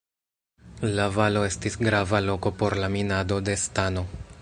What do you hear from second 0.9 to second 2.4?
La valo estis grava